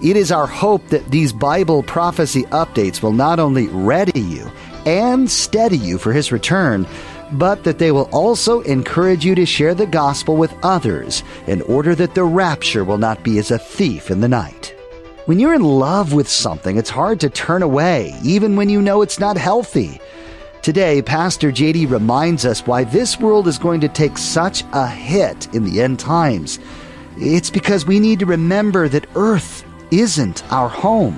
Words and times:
It 0.00 0.16
is 0.16 0.30
our 0.30 0.46
hope 0.46 0.86
that 0.88 1.10
these 1.10 1.32
Bible 1.32 1.82
prophecy 1.82 2.44
updates 2.44 3.02
will 3.02 3.12
not 3.12 3.40
only 3.40 3.66
ready 3.66 4.20
you 4.20 4.48
and 4.86 5.28
steady 5.28 5.76
you 5.76 5.98
for 5.98 6.12
His 6.12 6.30
return, 6.30 6.86
but 7.32 7.64
that 7.64 7.80
they 7.80 7.90
will 7.90 8.08
also 8.12 8.60
encourage 8.60 9.24
you 9.24 9.34
to 9.34 9.44
share 9.44 9.74
the 9.74 9.86
gospel 9.86 10.36
with 10.36 10.54
others 10.62 11.24
in 11.48 11.62
order 11.62 11.96
that 11.96 12.14
the 12.14 12.22
rapture 12.22 12.84
will 12.84 12.96
not 12.96 13.24
be 13.24 13.38
as 13.40 13.50
a 13.50 13.58
thief 13.58 14.08
in 14.08 14.20
the 14.20 14.28
night. 14.28 14.72
When 15.26 15.40
you're 15.40 15.54
in 15.54 15.64
love 15.64 16.12
with 16.12 16.28
something, 16.28 16.78
it's 16.78 16.90
hard 16.90 17.18
to 17.20 17.28
turn 17.28 17.64
away, 17.64 18.14
even 18.22 18.54
when 18.54 18.70
you 18.70 18.80
know 18.80 19.02
it's 19.02 19.18
not 19.18 19.36
healthy. 19.36 20.00
Today, 20.62 21.02
Pastor 21.02 21.50
JD 21.50 21.90
reminds 21.90 22.46
us 22.46 22.64
why 22.64 22.84
this 22.84 23.18
world 23.18 23.48
is 23.48 23.58
going 23.58 23.80
to 23.80 23.88
take 23.88 24.16
such 24.16 24.62
a 24.72 24.86
hit 24.86 25.52
in 25.54 25.64
the 25.64 25.82
end 25.82 25.98
times. 25.98 26.60
It's 27.16 27.50
because 27.50 27.84
we 27.84 27.98
need 27.98 28.20
to 28.20 28.26
remember 28.26 28.88
that 28.88 29.08
earth 29.16 29.57
isn't 29.90 30.44
our 30.52 30.68
home. 30.68 31.16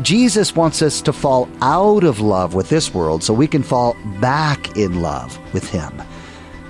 Jesus 0.00 0.56
wants 0.56 0.80
us 0.80 1.02
to 1.02 1.12
fall 1.12 1.48
out 1.60 2.04
of 2.04 2.20
love 2.20 2.54
with 2.54 2.68
this 2.68 2.94
world 2.94 3.22
so 3.22 3.34
we 3.34 3.46
can 3.46 3.62
fall 3.62 3.96
back 4.20 4.76
in 4.76 5.02
love 5.02 5.38
with 5.52 5.68
Him. 5.68 6.02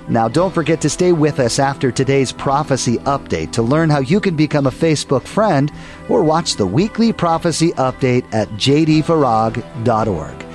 Now, 0.09 0.27
don't 0.27 0.53
forget 0.53 0.81
to 0.81 0.89
stay 0.89 1.13
with 1.13 1.39
us 1.39 1.59
after 1.59 1.89
today's 1.89 2.33
prophecy 2.33 2.97
update 2.99 3.53
to 3.53 3.61
learn 3.61 3.89
how 3.89 3.99
you 3.99 4.19
can 4.19 4.35
become 4.35 4.67
a 4.67 4.71
Facebook 4.71 5.25
friend 5.25 5.71
or 6.09 6.23
watch 6.23 6.55
the 6.55 6.65
weekly 6.65 7.13
prophecy 7.13 7.71
update 7.73 8.25
at 8.33 8.49
jdfarag.org. 8.49 10.45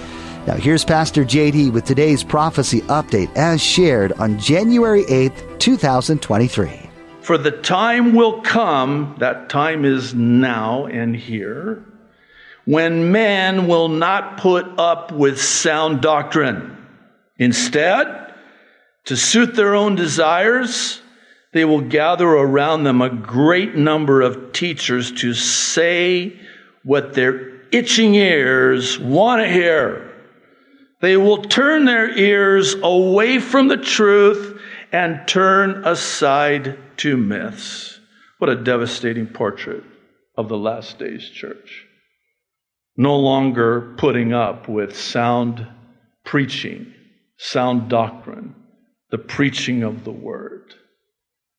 Now, 0.47 0.55
here's 0.55 0.85
Pastor 0.85 1.25
JD 1.25 1.73
with 1.73 1.85
today's 1.85 2.23
prophecy 2.23 2.83
update 2.83 3.35
as 3.37 3.63
shared 3.63 4.13
on 4.13 4.39
January 4.39 5.05
8th, 5.05 5.59
2023. 5.59 6.88
For 7.29 7.37
the 7.37 7.51
time 7.51 8.15
will 8.15 8.41
come, 8.41 9.17
that 9.19 9.51
time 9.51 9.85
is 9.85 10.15
now 10.15 10.87
and 10.87 11.15
here 11.15 11.85
when 12.65 13.13
men 13.13 13.67
will 13.69 13.91
not 13.91 14.39
put 14.39 14.65
up 14.79 15.13
with 15.13 15.39
sound 15.39 16.01
doctrine. 16.01 16.75
Instead, 17.37 18.33
to 19.05 19.15
suit 19.15 19.55
their 19.55 19.75
own 19.75 19.95
desires, 19.95 21.03
they 21.53 21.67
will 21.67 21.83
gather 21.83 22.27
around 22.27 22.85
them 22.85 23.03
a 23.03 23.11
great 23.11 23.75
number 23.75 24.23
of 24.23 24.55
teachers 24.55 25.13
to 25.21 25.35
say 25.35 26.35
what 26.83 27.13
their 27.13 27.61
itching 27.71 28.15
ears 28.15 28.99
want 28.99 29.43
to 29.43 29.53
hear. 29.53 30.15
They 31.03 31.19
will 31.19 31.43
turn 31.43 31.85
their 31.85 32.09
ears 32.09 32.75
away 32.83 33.39
from 33.39 33.69
the 33.69 33.77
truth 33.77 34.59
and 34.93 35.29
turn 35.29 35.85
aside 35.85 36.79
to 36.99 37.17
myths. 37.17 38.01
What 38.39 38.51
a 38.51 38.57
devastating 38.57 39.27
portrait 39.27 39.85
of 40.37 40.49
the 40.49 40.59
last 40.59 40.99
days 40.99 41.29
church 41.29 41.89
no 42.99 43.17
longer 43.17 43.95
putting 43.97 44.33
up 44.35 44.69
with 44.69 44.99
sound 44.99 45.65
preaching, 46.25 46.93
sound 47.37 47.89
doctrine, 47.89 48.55
the 49.11 49.19
preaching 49.19 49.85
of 49.85 50.03
the 50.03 50.11
word. 50.11 50.75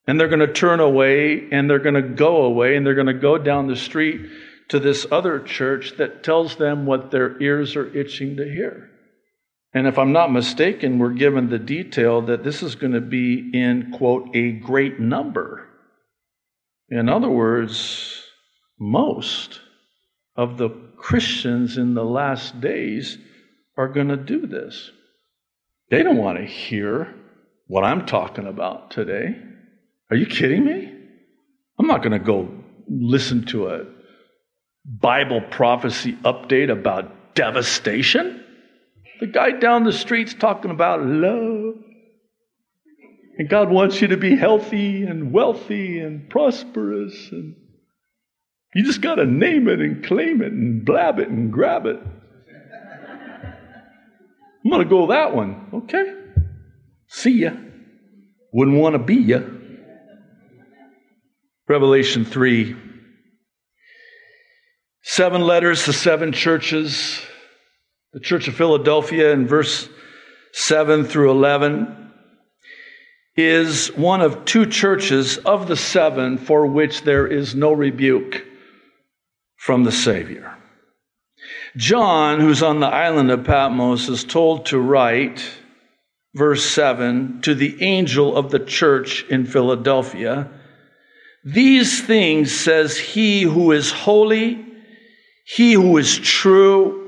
And 0.06 0.20
they're 0.20 0.28
going 0.28 0.42
to 0.42 0.52
turn 0.52 0.82
away 0.82 1.48
and 1.52 1.70
they're 1.70 1.80
going 1.80 1.96
to 1.96 2.02
go 2.02 2.44
away 2.44 2.76
and 2.76 2.86
they're 2.86 2.94
going 2.94 3.08
to 3.08 3.14
go 3.14 3.38
down 3.38 3.68
the 3.68 3.78
street 3.78 4.30
to 4.68 4.80
this 4.80 5.08
other 5.12 5.40
church 5.40 5.96
that 5.98 6.24
tells 6.24 6.58
them 6.58 6.86
what 6.86 7.10
their 7.10 7.42
ears 7.42 7.76
are 7.78 7.88
itching 7.96 8.36
to 8.36 8.44
hear. 8.44 8.89
And 9.74 9.86
if 9.86 10.00
I'm 10.00 10.12
not 10.12 10.32
mistaken, 10.32 10.98
we're 10.98 11.14
given 11.14 11.50
the 11.50 11.60
detail 11.60 12.22
that 12.24 12.44
this 12.44 12.64
is 12.64 12.76
going 12.76 12.94
to 12.94 13.02
be 13.02 13.52
in, 13.54 13.92
quote, 13.92 14.36
a 14.36 14.52
great 14.52 15.00
number. 15.00 15.68
In 16.90 17.08
other 17.08 17.30
words, 17.30 18.24
most 18.80 19.60
of 20.36 20.58
the 20.58 20.70
Christians 20.98 21.78
in 21.78 21.94
the 21.94 22.04
last 22.04 22.60
days 22.60 23.18
are 23.78 23.88
going 23.88 24.08
to 24.08 24.18
do 24.18 24.48
this. 24.48 24.92
They 25.92 26.02
don't 26.02 26.18
want 26.18 26.40
to 26.40 26.46
hear 26.46 27.14
what 27.68 27.84
I'm 27.84 28.06
talking 28.06 28.48
about 28.48 28.90
today. 28.92 29.36
Are 30.10 30.18
you 30.18 30.26
kidding 30.26 30.66
me? 30.66 30.92
I'm 31.78 31.88
not 31.88 32.02
going 32.02 32.18
to 32.18 32.20
go 32.20 32.50
listen 32.88 33.46
to 33.48 33.70
a 33.70 33.86
Bible 34.84 35.42
prophecy 35.42 36.14
update 36.24 36.72
about 36.72 37.36
devastation. 37.36 38.44
The 39.20 39.28
guy 39.28 39.52
down 39.52 39.84
the 39.84 39.94
street's 39.94 40.34
talking 40.34 40.72
about 40.72 41.06
love. 41.06 41.76
And 43.38 43.50
God 43.50 43.70
wants 43.70 44.02
you 44.02 44.10
to 44.10 44.18
be 44.18 44.36
healthy 44.36 45.04
and 45.04 45.32
wealthy 45.32 46.00
and 46.00 46.30
prosperous 46.30 47.30
and 47.32 47.56
you 48.76 48.84
just 48.84 49.02
got 49.02 49.16
to 49.16 49.26
name 49.26 49.68
it 49.68 49.80
and 49.80 50.06
claim 50.06 50.42
it 50.42 50.52
and 50.52 50.86
blab 50.86 51.20
it 51.20 51.30
and 51.30 51.52
grab 51.52 51.86
it. 51.86 52.00
I'm 54.64 54.70
going 54.70 54.84
to 54.84 54.90
go 54.90 55.08
that 55.08 55.36
one. 55.36 55.70
Okay. 55.74 56.14
See 57.08 57.40
ya. 57.40 57.52
Wouldn't 58.54 58.78
want 58.78 58.94
to 58.94 59.00
be 59.00 59.16
ya. 59.16 59.40
Revelation 61.68 62.26
3. 62.26 62.76
Seven 65.02 65.42
letters 65.42 65.86
to 65.86 65.94
seven 65.94 66.32
churches. 66.32 67.26
The 68.14 68.20
Church 68.20 68.48
of 68.48 68.56
Philadelphia 68.56 69.32
in 69.32 69.48
verse 69.48 69.88
7 70.54 71.06
through 71.06 71.32
11 71.32 72.12
is 73.36 73.88
one 73.96 74.22
of 74.22 74.46
two 74.46 74.66
churches 74.66 75.38
of 75.38 75.68
the 75.68 75.78
seven 75.78 76.38
for 76.38 76.66
which 76.66 77.04
there 77.04 77.28
is 77.28 77.54
no 77.54 77.72
rebuke 77.72 78.46
from 79.58 79.84
the 79.84 79.92
Savior. 79.92 80.58
John, 81.78 82.40
who's 82.40 82.64
on 82.64 82.80
the 82.80 82.88
island 82.88 83.30
of 83.30 83.44
Patmos, 83.44 84.10
is 84.10 84.24
told 84.24 84.66
to 84.68 84.80
write, 84.80 85.46
verse 86.34 86.66
7, 86.66 87.42
to 87.44 87.54
the 87.54 87.82
angel 87.84 88.36
of 88.36 88.50
the 88.50 88.60
church 88.60 89.24
in 89.30 89.46
Philadelphia 89.46 90.50
These 91.44 92.02
things 92.02 92.52
says 92.52 92.98
he 92.98 93.44
who 93.44 93.72
is 93.72 93.92
holy, 93.92 94.66
he 95.46 95.74
who 95.74 95.98
is 95.98 96.18
true, 96.18 96.99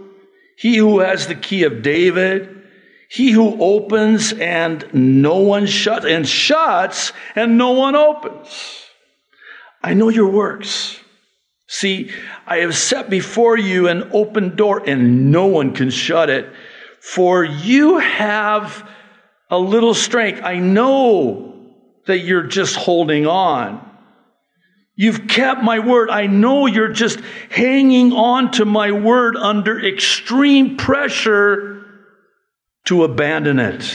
he 0.62 0.78
who 0.78 1.00
has 1.00 1.26
the 1.26 1.34
key 1.34 1.64
of 1.64 1.82
David, 1.82 2.62
he 3.10 3.32
who 3.32 3.60
opens 3.60 4.32
and 4.32 4.86
no 4.94 5.38
one 5.38 5.66
shuts, 5.66 6.06
and 6.06 6.30
shuts 6.30 7.14
and 7.36 7.58
no 7.58 7.72
one 7.72 7.96
opens. 7.96 8.86
I 9.82 9.96
know 9.96 10.10
your 10.10 10.30
works. 10.30 11.00
See, 11.66 12.12
I 12.46 12.58
have 12.58 12.78
set 12.78 13.10
before 13.10 13.58
you 13.58 13.88
an 13.88 14.12
open 14.14 14.56
door 14.56 14.84
and 14.86 15.32
no 15.32 15.48
one 15.48 15.74
can 15.74 15.90
shut 15.90 16.30
it. 16.30 16.48
For 17.00 17.44
you 17.44 17.98
have 17.98 18.88
a 19.50 19.58
little 19.58 19.96
strength. 19.96 20.42
I 20.44 20.60
know 20.60 21.56
that 22.06 22.20
you're 22.20 22.44
just 22.44 22.76
holding 22.76 23.26
on. 23.26 23.91
You've 25.02 25.28
kept 25.28 25.64
my 25.64 25.80
word. 25.80 26.12
I 26.12 26.28
know 26.28 26.68
you're 26.68 26.94
just 26.94 27.20
hanging 27.50 28.14
on 28.14 28.52
to 28.52 28.66
my 28.66 28.92
word 28.92 29.36
under 29.36 29.84
extreme 29.84 30.78
pressure 30.78 31.84
to 32.86 33.04
abandon 33.04 33.58
it. 33.58 33.92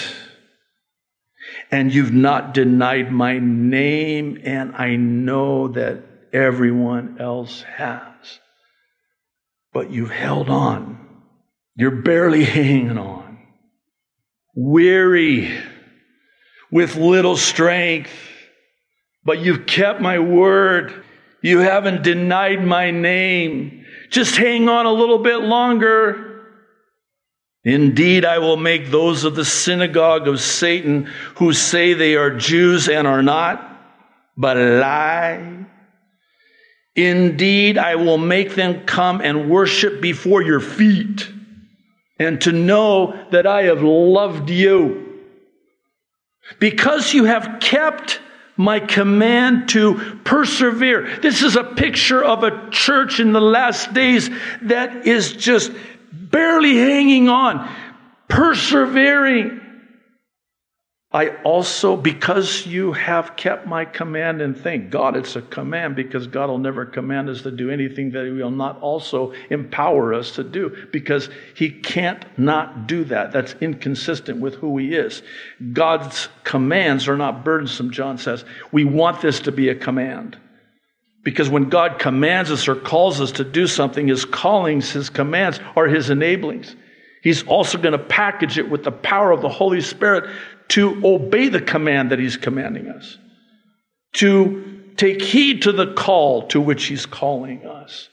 And 1.71 1.95
you've 1.95 2.13
not 2.13 2.55
denied 2.55 3.13
my 3.13 3.39
name, 3.39 4.41
and 4.43 4.75
I 4.75 4.97
know 4.97 5.69
that 5.69 6.03
everyone 6.33 7.19
else 7.21 7.63
has. 7.63 8.41
But 9.73 9.93
you've 9.93 10.11
held 10.11 10.51
on. 10.51 11.07
You're 11.77 12.03
barely 12.03 12.43
hanging 12.43 12.99
on. 12.99 13.39
Weary, 14.57 15.57
with 16.73 16.97
little 16.97 17.37
strength, 17.37 18.11
but 19.27 19.41
you've 19.41 19.67
kept 19.67 20.01
my 20.01 20.19
word. 20.19 21.05
You 21.43 21.59
haven't 21.59 22.03
denied 22.03 22.65
my 22.65 22.91
name. 22.91 23.85
Just 24.09 24.37
hang 24.37 24.69
on 24.69 24.87
a 24.87 24.93
little 24.93 25.19
bit 25.19 25.39
longer. 25.39 26.45
Indeed, 27.65 28.25
I 28.25 28.39
will 28.39 28.57
make 28.57 28.91
those 28.91 29.25
of 29.25 29.35
the 29.35 29.45
synagogue 29.45 30.29
of 30.29 30.41
Satan 30.41 31.11
who 31.35 31.53
say 31.53 31.93
they 31.93 32.15
are 32.15 32.31
Jews 32.31 32.89
and 32.89 33.07
are 33.07 33.23
not, 33.23 33.61
but 34.37 34.57
lie 34.57 35.67
Indeed, 36.97 37.77
I 37.77 37.97
will 37.97 38.17
make 38.17 38.55
them 38.55 38.87
come 38.87 39.21
and 39.21 39.51
worship 39.51 40.01
before 40.01 40.41
your 40.41 40.61
feet, 40.61 41.31
and 42.19 42.41
to 42.41 42.53
know 42.53 43.15
that 43.33 43.47
I 43.47 43.65
have 43.65 43.83
loved 43.83 44.49
you. 44.49 45.03
Because 46.59 47.13
you 47.13 47.25
have 47.25 47.59
kept 47.61 48.19
my 48.57 48.81
command 48.81 49.69
to 49.71 50.19
persevere. 50.25 51.19
This 51.21 51.43
is 51.43 51.57
a 51.57 51.65
picture 51.65 52.25
of 52.25 52.43
a 52.43 52.71
church 52.71 53.21
in 53.21 53.33
the 53.33 53.41
last 53.41 53.93
days 53.93 54.31
that 54.63 55.07
is 55.07 55.33
just 55.33 55.73
barely 56.13 56.77
hanging 56.77 57.29
on, 57.29 57.71
persevering. 58.29 59.61
I 61.17 61.29
also, 61.45 61.97
because 61.97 62.67
you 62.67 62.93
have 62.93 63.37
kept 63.37 63.67
my 63.67 63.87
command, 63.87 64.43
and 64.43 64.55
thank 64.55 64.91
God 64.91 65.17
it's 65.17 65.35
a 65.35 65.41
command 65.41 65.97
because 65.97 66.27
God 66.27 66.51
will 66.51 66.59
never 66.59 66.85
command 66.85 67.31
us 67.31 67.41
to 67.41 67.51
do 67.51 67.71
anything 67.71 68.11
that 68.11 68.27
He 68.27 68.33
will 68.33 68.51
not 68.51 68.79
also 68.83 69.33
empower 69.49 70.13
us 70.13 70.33
to 70.33 70.45
do 70.45 70.77
because 70.93 71.31
He 71.55 71.71
can't 71.71 72.23
not 72.39 72.87
do 72.87 73.03
that. 73.05 73.33
That's 73.33 73.55
inconsistent 73.63 74.41
with 74.41 74.57
who 74.57 74.77
He 74.77 74.95
is. 74.95 75.23
God's 75.73 76.29
commands 76.45 77.09
are 77.09 77.17
not 77.17 77.47
burdensome, 77.47 77.93
John 77.93 78.19
says. 78.19 78.45
We 78.71 78.85
want 78.85 79.23
this 79.23 79.41
to 79.41 79.53
be 79.53 79.71
a 79.71 79.75
command. 79.75 80.37
Because 81.25 81.49
when 81.49 81.71
God 81.71 81.99
commands 81.99 82.51
us 82.51 82.69
or 82.69 82.77
calls 82.77 83.23
us 83.23 83.33
to 83.33 83.45
do 83.45 83.67
something, 83.67 84.07
His 84.07 84.27
callings, 84.27 84.91
His 84.91 85.09
commands 85.09 85.61
are 85.77 85.87
His 85.87 86.11
enablings. 86.11 86.77
He's 87.23 87.43
also 87.45 87.79
going 87.79 87.93
to 87.93 87.99
package 87.99 88.59
it 88.59 88.71
with 88.71 88.85
the 88.85 88.93
power 88.93 89.33
of 89.33 89.41
the 89.41 89.49
Holy 89.49 89.81
Spirit 89.81 90.31
to 90.69 91.01
obey 91.05 91.49
the 91.49 91.61
command 91.61 92.11
that 92.11 92.19
He's 92.19 92.37
commanding 92.37 92.89
us, 92.89 93.19
to 94.15 94.83
take 94.97 95.23
heed 95.23 95.63
to 95.63 95.73
the 95.73 95.93
call 95.95 96.49
to 96.49 96.61
which 96.61 96.87
He's 96.87 97.07
calling 97.07 97.67
us. 97.67 98.09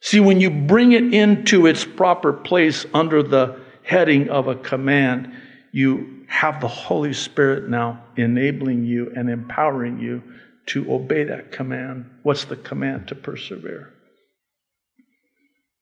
See, 0.00 0.20
when 0.20 0.40
you 0.40 0.50
bring 0.50 0.92
it 0.92 1.14
into 1.14 1.66
its 1.66 1.84
proper 1.84 2.32
place 2.32 2.86
under 2.92 3.22
the 3.22 3.60
heading 3.82 4.28
of 4.28 4.46
a 4.48 4.54
command, 4.54 5.32
you 5.72 6.24
have 6.28 6.60
the 6.60 6.68
Holy 6.68 7.12
Spirit 7.12 7.68
now 7.68 8.04
enabling 8.16 8.84
you 8.84 9.12
and 9.16 9.30
empowering 9.30 9.98
you 9.98 10.22
to 10.66 10.92
obey 10.92 11.24
that 11.24 11.52
command. 11.52 12.10
What's 12.22 12.44
the 12.44 12.56
command? 12.56 13.08
To 13.08 13.14
persevere. 13.14 13.92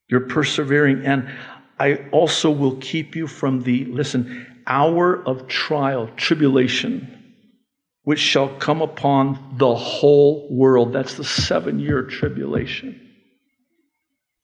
You're 0.07 0.27
persevering, 0.27 1.05
and 1.05 1.29
I 1.79 2.05
also 2.11 2.51
will 2.51 2.77
keep 2.77 3.15
you 3.15 3.25
from 3.27 3.63
the, 3.63 3.85
listen, 3.85 4.54
hour 4.67 5.21
of 5.27 5.47
trial, 5.47 6.09
tribulation, 6.15 7.35
which 8.03 8.19
shall 8.19 8.49
come 8.57 8.81
upon 8.81 9.55
the 9.57 9.75
whole 9.75 10.47
world. 10.51 10.93
That's 10.93 11.15
the 11.15 11.23
seven 11.23 11.79
year 11.79 12.03
tribulation. 12.03 13.01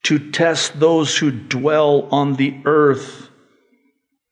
To 0.04 0.32
test 0.32 0.80
those 0.80 1.18
who 1.18 1.32
dwell 1.32 2.08
on 2.12 2.36
the 2.36 2.60
earth. 2.66 3.30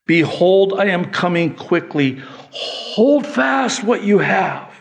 Behold, 0.08 0.74
I 0.80 0.86
am 0.86 1.12
coming 1.12 1.54
quickly. 1.54 2.22
Hold 2.52 3.28
fast 3.28 3.84
what 3.84 4.04
you 4.04 4.18
have, 4.18 4.74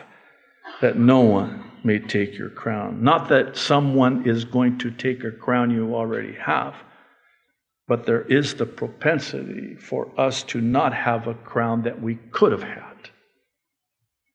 that 0.80 0.96
no 0.96 1.20
one 1.20 1.70
may 1.84 1.98
take 1.98 2.38
your 2.38 2.48
crown. 2.48 3.02
Not 3.02 3.28
that 3.28 3.56
someone 3.58 4.26
is 4.26 4.46
going 4.46 4.78
to 4.78 4.90
take 4.90 5.24
a 5.24 5.30
crown 5.30 5.70
you 5.70 5.94
already 5.94 6.32
have 6.34 6.74
but 7.88 8.04
there 8.04 8.20
is 8.22 8.54
the 8.54 8.66
propensity 8.66 9.74
for 9.74 10.12
us 10.20 10.42
to 10.44 10.60
not 10.60 10.92
have 10.92 11.26
a 11.26 11.34
crown 11.34 11.82
that 11.82 12.00
we 12.00 12.16
could 12.30 12.52
have 12.52 12.62
had. 12.62 12.84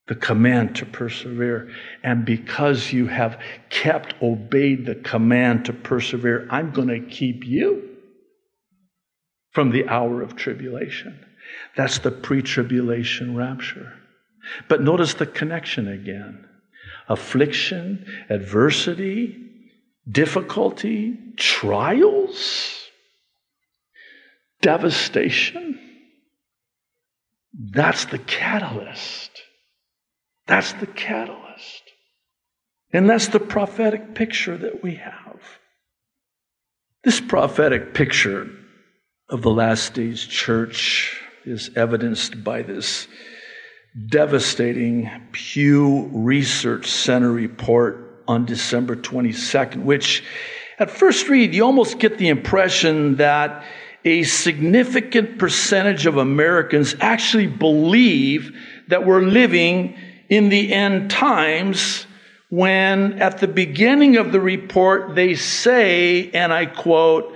The 0.08 0.16
command 0.16 0.76
to 0.78 0.86
persevere. 0.86 1.70
And 2.04 2.26
because 2.26 2.92
you 2.92 3.08
have 3.08 3.40
kept, 3.70 4.16
obeyed 4.22 4.86
the 4.86 4.96
command 4.96 5.66
to 5.66 5.74
persevere, 5.74 6.48
I'm 6.50 6.72
going 6.72 6.88
to 6.90 7.00
keep 7.00 7.46
you 7.46 7.90
from 9.52 9.70
the 9.70 9.88
hour 9.88 10.22
of 10.22 10.36
tribulation. 10.36 11.24
That's 11.78 12.00
the 12.00 12.12
pre 12.12 12.42
tribulation 12.42 13.36
rapture. 13.36 13.94
But 14.68 14.82
notice 14.82 15.14
the 15.14 15.28
connection 15.28 15.88
again 15.88 16.48
affliction, 17.08 18.06
adversity, 18.30 19.38
difficulty, 20.10 21.18
trials 21.38 22.73
devastation. 24.64 25.80
That's 27.54 28.06
the 28.06 28.18
catalyst. 28.18 29.30
That's 30.48 30.74
the 30.74 30.88
catalyst. 30.88 31.84
And 32.92 33.08
that's 33.08 33.28
the 33.28 33.40
prophetic 33.40 34.16
picture 34.16 34.58
that 34.58 34.82
we 34.82 34.96
have. 34.96 35.40
This 37.04 37.20
prophetic 37.20 37.94
picture 37.94 38.50
of 39.30 39.42
the 39.42 39.52
last 39.52 39.94
days 39.94 40.24
church 40.24 41.22
is 41.46 41.70
evidenced 41.76 42.44
by 42.44 42.62
this 42.62 43.08
devastating 44.10 45.10
Pew 45.34 46.10
Research 46.14 46.90
Center 46.90 47.32
report 47.32 48.24
on 48.28 48.46
December 48.46 48.96
22nd, 48.96 49.84
which 49.84 50.24
at 50.80 50.90
first 50.90 51.30
read, 51.30 51.54
you 51.54 51.66
almost 51.66 52.00
get 52.00 52.18
the 52.18 52.30
impression 52.30 53.18
that 53.18 53.64
a 54.06 54.24
significant 54.24 55.38
percentage 55.38 56.06
of 56.06 56.18
Americans 56.18 56.96
actually 57.00 57.48
believe 57.48 58.56
that 58.88 59.06
we're 59.06 59.22
living 59.22 59.98
in 60.30 60.50
the 60.50 60.74
end 60.74 61.10
times 61.10 62.06
when 62.50 63.22
at 63.22 63.40
the 63.40 63.48
beginning 63.48 64.18
of 64.18 64.32
the 64.32 64.40
report 64.40 65.16
they 65.16 65.36
say, 65.36 66.30
and 66.32 66.54
I 66.54 66.66
quote, 66.66 67.34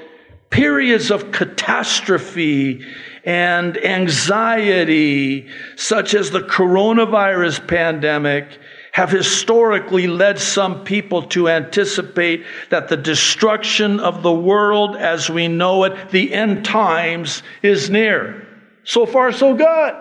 periods 0.50 1.12
of 1.12 1.32
catastrophe 1.32 2.86
and 3.24 3.84
anxiety, 3.84 5.48
such 5.76 6.14
as 6.14 6.32
the 6.32 6.42
coronavirus 6.42 7.68
pandemic, 7.68 8.48
have 8.98 9.12
historically 9.12 10.08
led 10.08 10.40
some 10.40 10.84
people 10.84 11.22
to 11.22 11.48
anticipate 11.48 12.44
that 12.72 12.90
the 12.90 12.98
destruction 12.98 14.00
of 14.00 14.24
the 14.24 14.34
world 14.34 14.96
as 14.96 15.30
we 15.30 15.48
know 15.48 15.84
it, 15.84 16.10
the 16.10 16.34
end 16.34 16.66
times, 16.66 17.44
is 17.62 17.92
near. 17.92 18.48
So 18.86 19.06
far, 19.06 19.32
so 19.32 19.54
good. 19.54 19.94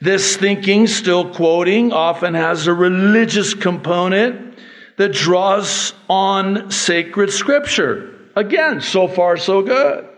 This 0.00 0.38
thinking, 0.38 0.86
still 0.86 1.34
quoting, 1.34 1.92
often 1.92 2.32
has 2.32 2.66
a 2.66 2.72
religious 2.72 3.52
component 3.52 4.58
that 4.96 5.12
draws 5.12 5.92
on 6.08 6.70
sacred 6.70 7.30
scripture. 7.30 8.30
Again, 8.36 8.80
so 8.80 9.06
far, 9.06 9.36
so 9.36 9.60
good. 9.60 10.08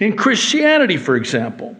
In 0.00 0.16
Christianity, 0.16 0.96
for 0.96 1.14
example, 1.14 1.76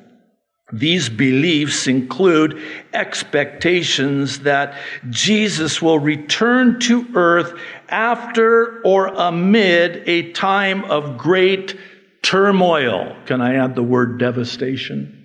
these 0.73 1.09
beliefs 1.09 1.87
include 1.87 2.61
expectations 2.93 4.41
that 4.41 4.79
Jesus 5.11 5.83
will 5.83 5.99
return 5.99 6.81
to 6.81 7.07
earth 7.15 7.59
after 7.89 8.81
or 8.83 9.09
amid 9.09 10.09
a 10.09 10.33
time 10.33 10.85
of 10.85 11.19
great 11.19 11.77
turmoil. 12.23 13.15
Can 13.27 13.43
I 13.43 13.57
add 13.57 13.75
the 13.75 13.83
word 13.83 14.19
devastation? 14.19 15.21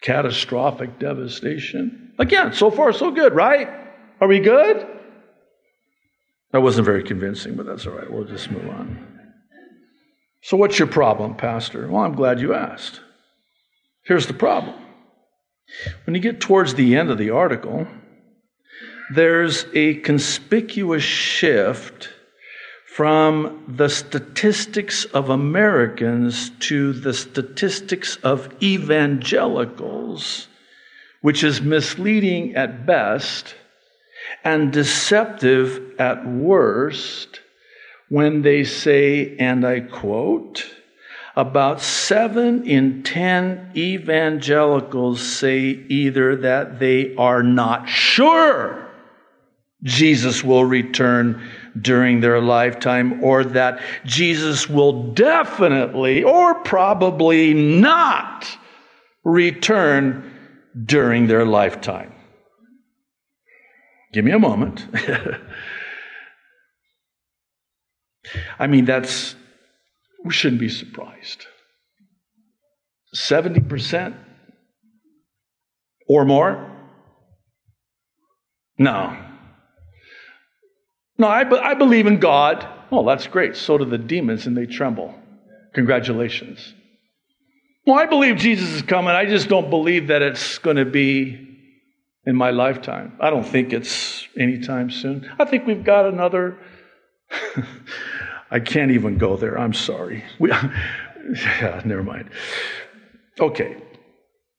Catastrophic 0.00 0.98
devastation. 0.98 2.14
Again, 2.18 2.54
so 2.54 2.70
far 2.70 2.92
so 2.94 3.10
good, 3.10 3.34
right? 3.34 3.68
Are 4.20 4.28
we 4.28 4.40
good? 4.40 4.86
That 6.52 6.62
wasn't 6.62 6.86
very 6.86 7.04
convincing, 7.04 7.54
but 7.54 7.66
that's 7.66 7.86
all 7.86 7.92
right. 7.92 8.10
We'll 8.10 8.24
just 8.24 8.50
move 8.50 8.68
on. 8.70 9.06
So, 10.42 10.56
what's 10.56 10.78
your 10.78 10.88
problem, 10.88 11.34
Pastor? 11.34 11.86
Well, 11.88 12.02
I'm 12.02 12.14
glad 12.14 12.40
you 12.40 12.54
asked. 12.54 13.00
Here's 14.04 14.26
the 14.26 14.34
problem. 14.34 14.74
When 16.04 16.14
you 16.14 16.20
get 16.20 16.40
towards 16.40 16.74
the 16.74 16.96
end 16.96 17.10
of 17.10 17.18
the 17.18 17.30
article, 17.30 17.86
there's 19.14 19.66
a 19.74 19.94
conspicuous 19.96 21.02
shift 21.02 22.10
from 22.86 23.64
the 23.68 23.88
statistics 23.88 25.04
of 25.06 25.30
Americans 25.30 26.50
to 26.60 26.92
the 26.92 27.14
statistics 27.14 28.16
of 28.16 28.52
evangelicals, 28.62 30.48
which 31.20 31.44
is 31.44 31.60
misleading 31.60 32.54
at 32.56 32.86
best 32.86 33.54
and 34.44 34.72
deceptive 34.72 35.94
at 36.00 36.26
worst 36.26 37.40
when 38.08 38.42
they 38.42 38.64
say, 38.64 39.36
and 39.38 39.64
I 39.64 39.80
quote, 39.80 40.68
about 41.36 41.80
seven 41.80 42.66
in 42.66 43.02
ten 43.02 43.70
evangelicals 43.76 45.20
say 45.20 45.60
either 45.60 46.36
that 46.36 46.78
they 46.78 47.14
are 47.16 47.42
not 47.42 47.88
sure 47.88 48.90
Jesus 49.82 50.44
will 50.44 50.64
return 50.64 51.42
during 51.80 52.20
their 52.20 52.40
lifetime 52.40 53.22
or 53.24 53.44
that 53.44 53.80
Jesus 54.04 54.68
will 54.68 55.12
definitely 55.12 56.22
or 56.22 56.54
probably 56.56 57.54
not 57.54 58.46
return 59.24 60.30
during 60.84 61.26
their 61.26 61.46
lifetime. 61.46 62.12
Give 64.12 64.24
me 64.24 64.32
a 64.32 64.38
moment. 64.38 64.86
I 68.58 68.66
mean, 68.66 68.84
that's, 68.84 69.34
we 70.24 70.32
shouldn't 70.32 70.60
be 70.60 70.68
surprised. 70.68 71.46
70% 73.14 74.14
or 76.08 76.24
more? 76.24 76.70
No. 78.78 79.16
No, 81.18 81.28
I, 81.28 81.44
be, 81.44 81.56
I 81.56 81.74
believe 81.74 82.06
in 82.06 82.18
God. 82.18 82.66
Oh, 82.90 83.06
that's 83.06 83.26
great. 83.26 83.56
So 83.56 83.78
do 83.78 83.84
the 83.84 83.98
demons, 83.98 84.46
and 84.46 84.56
they 84.56 84.66
tremble. 84.66 85.14
Congratulations. 85.74 86.74
Well, 87.86 87.98
I 87.98 88.06
believe 88.06 88.36
Jesus 88.36 88.70
is 88.70 88.82
coming. 88.82 89.10
I 89.10 89.26
just 89.26 89.48
don't 89.48 89.70
believe 89.70 90.08
that 90.08 90.22
it's 90.22 90.58
going 90.58 90.76
to 90.76 90.84
be 90.84 91.46
in 92.24 92.36
my 92.36 92.50
lifetime. 92.50 93.16
I 93.20 93.30
don't 93.30 93.46
think 93.46 93.72
it's 93.72 94.26
anytime 94.38 94.90
soon. 94.90 95.30
I 95.38 95.44
think 95.44 95.66
we've 95.66 95.84
got 95.84 96.06
another. 96.06 96.58
I 98.50 98.60
can't 98.60 98.90
even 98.90 99.18
go 99.18 99.36
there. 99.36 99.58
I'm 99.58 99.74
sorry. 99.74 100.24
We, 100.38 100.50
yeah, 100.50 101.82
never 101.84 102.02
mind. 102.02 102.30
Okay, 103.38 103.76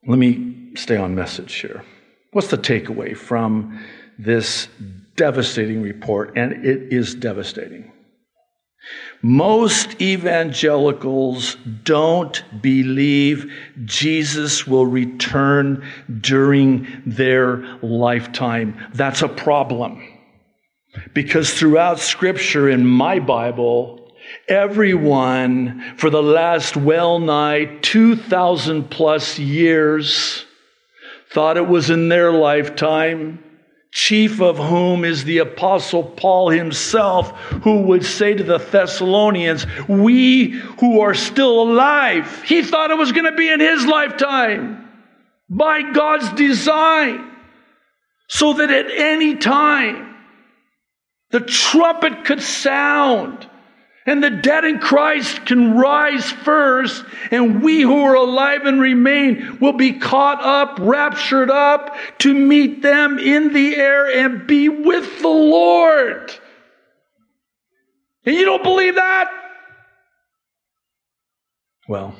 let 0.07 0.17
me 0.17 0.71
stay 0.75 0.98
on 0.98 1.13
message 1.13 1.53
here. 1.55 1.83
What's 2.31 2.48
the 2.48 2.57
takeaway 2.57 3.15
from 3.15 3.83
this 4.17 4.67
devastating 5.15 5.81
report? 5.81 6.38
And 6.38 6.65
it 6.65 6.93
is 6.93 7.13
devastating. 7.13 7.91
Most 9.21 10.01
evangelicals 10.01 11.55
don't 11.83 12.43
believe 12.62 13.51
Jesus 13.86 14.65
will 14.65 14.88
return 14.88 15.86
during 16.21 16.88
their 17.05 17.57
lifetime. 17.83 18.75
That's 18.93 19.21
a 19.21 19.27
problem. 19.27 20.01
Because 21.13 21.53
throughout 21.53 22.00
Scripture 22.00 22.69
in 22.69 22.86
my 22.86 23.19
Bible, 23.19 24.12
everyone 24.48 25.95
for 25.98 26.10
the 26.10 26.24
last 26.24 26.75
well 26.75 27.19
nigh 27.19 27.65
2,000 27.81 28.89
plus 28.89 29.39
years 29.39 30.45
thought 31.31 31.57
it 31.57 31.67
was 31.67 31.89
in 31.89 32.10
their 32.10 32.31
lifetime 32.31 33.43
chief 33.91 34.41
of 34.41 34.57
whom 34.57 35.03
is 35.03 35.25
the 35.25 35.39
apostle 35.39 36.03
Paul 36.03 36.50
himself, 36.50 37.38
who 37.63 37.81
would 37.83 38.05
say 38.05 38.33
to 38.33 38.43
the 38.43 38.57
Thessalonians, 38.57 39.65
we 39.88 40.51
who 40.79 41.01
are 41.01 41.13
still 41.13 41.62
alive, 41.62 42.43
he 42.43 42.63
thought 42.63 42.91
it 42.91 42.98
was 42.98 43.12
going 43.12 43.29
to 43.29 43.38
be 43.38 43.50
in 43.50 43.60
his 43.60 43.86
lifetime 43.86 44.89
by 45.50 45.91
God's 45.91 46.31
design, 46.33 47.29
so 48.27 48.53
that 48.53 48.71
at 48.71 48.89
any 48.89 49.36
time 49.36 50.11
the 51.31 51.39
trumpet 51.39 52.25
could 52.25 52.41
sound 52.41 53.47
and 54.05 54.23
the 54.23 54.29
dead 54.29 54.65
in 54.65 54.79
Christ 54.79 55.45
can 55.45 55.77
rise 55.77 56.25
first, 56.31 57.05
and 57.29 57.61
we 57.61 57.81
who 57.81 58.03
are 58.03 58.15
alive 58.15 58.65
and 58.65 58.81
remain 58.81 59.59
will 59.59 59.73
be 59.73 59.93
caught 59.93 60.41
up, 60.41 60.79
raptured 60.79 61.51
up 61.51 61.95
to 62.19 62.33
meet 62.33 62.81
them 62.81 63.19
in 63.19 63.53
the 63.53 63.75
air 63.75 64.25
and 64.25 64.47
be 64.47 64.69
with 64.69 65.21
the 65.21 65.27
Lord. 65.27 66.33
And 68.25 68.35
you 68.35 68.45
don't 68.45 68.63
believe 68.63 68.95
that? 68.95 69.29
Well, 71.88 72.15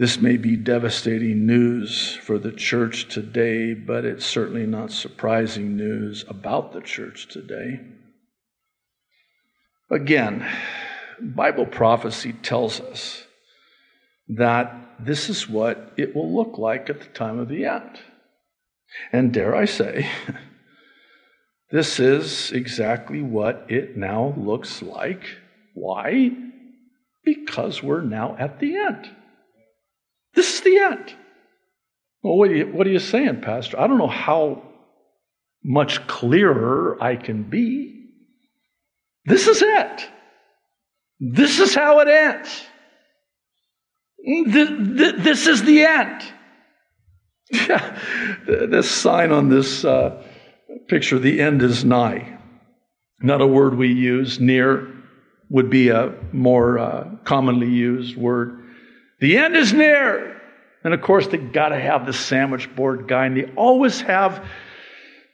this 0.00 0.18
may 0.18 0.38
be 0.38 0.56
devastating 0.56 1.44
news 1.44 2.16
for 2.22 2.38
the 2.38 2.52
church 2.52 3.06
today, 3.08 3.74
but 3.74 4.02
it's 4.02 4.24
certainly 4.24 4.64
not 4.64 4.90
surprising 4.90 5.76
news 5.76 6.24
about 6.26 6.72
the 6.72 6.80
church 6.80 7.28
today. 7.28 7.78
Again, 9.90 10.50
Bible 11.20 11.66
prophecy 11.66 12.32
tells 12.32 12.80
us 12.80 13.24
that 14.26 14.74
this 14.98 15.28
is 15.28 15.46
what 15.46 15.92
it 15.98 16.16
will 16.16 16.34
look 16.34 16.56
like 16.56 16.88
at 16.88 17.00
the 17.00 17.08
time 17.08 17.38
of 17.38 17.50
the 17.50 17.66
end. 17.66 18.00
And 19.12 19.34
dare 19.34 19.54
I 19.54 19.66
say, 19.66 20.08
this 21.70 22.00
is 22.00 22.52
exactly 22.52 23.20
what 23.20 23.66
it 23.68 23.98
now 23.98 24.32
looks 24.38 24.80
like. 24.80 25.24
Why? 25.74 26.30
Because 27.22 27.82
we're 27.82 28.00
now 28.00 28.34
at 28.38 28.60
the 28.60 28.78
end. 28.78 29.16
This 30.34 30.54
is 30.54 30.60
the 30.60 30.78
end. 30.78 31.14
Well, 32.22 32.36
what 32.36 32.50
are 32.50 32.54
you, 32.54 32.66
what 32.66 32.86
are 32.86 32.90
you 32.90 32.98
saying, 32.98 33.40
Pastor? 33.40 33.80
I 33.80 33.86
don't 33.86 33.98
know 33.98 34.06
how 34.06 34.62
much 35.64 36.06
clearer 36.06 37.02
I 37.02 37.16
can 37.16 37.44
be. 37.44 38.06
This 39.24 39.46
is 39.46 39.62
it. 39.62 40.08
This 41.18 41.58
is 41.60 41.74
how 41.74 42.00
it 42.00 42.08
ends. 42.08 42.62
This 44.46 45.46
is 45.46 45.62
the 45.62 45.82
end. 45.82 46.22
Yeah, 47.52 47.98
this 48.46 48.90
sign 48.90 49.32
on 49.32 49.48
this 49.48 49.84
uh, 49.84 50.22
picture, 50.88 51.18
the 51.18 51.40
end 51.40 51.62
is 51.62 51.84
nigh. 51.84 52.38
Not 53.20 53.40
a 53.40 53.46
word 53.46 53.76
we 53.76 53.92
use. 53.92 54.40
Near 54.40 54.88
would 55.50 55.68
be 55.68 55.88
a 55.88 56.14
more 56.32 56.78
uh, 56.78 57.10
commonly 57.24 57.68
used 57.68 58.16
word. 58.16 58.59
The 59.20 59.36
end 59.36 59.56
is 59.56 59.72
near. 59.72 60.40
And 60.82 60.94
of 60.94 61.02
course, 61.02 61.26
they 61.26 61.36
got 61.36 61.68
to 61.70 61.78
have 61.78 62.06
the 62.06 62.12
sandwich 62.12 62.74
board 62.74 63.06
guy, 63.06 63.26
and 63.26 63.36
they 63.36 63.52
always 63.54 64.00
have 64.00 64.44